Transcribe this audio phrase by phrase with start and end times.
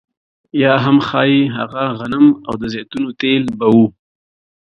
[0.61, 3.85] یا هم ښايي هغه غنم او د زیتونو تېل به وو